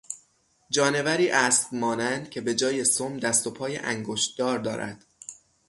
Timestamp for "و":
3.47-3.51